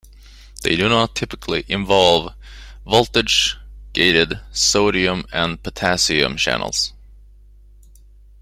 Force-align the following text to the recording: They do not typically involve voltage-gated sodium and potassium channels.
They 0.63 0.75
do 0.75 0.89
not 0.89 1.13
typically 1.13 1.63
involve 1.67 2.33
voltage-gated 2.87 4.39
sodium 4.51 5.25
and 5.31 5.61
potassium 5.61 6.37
channels. 6.37 6.93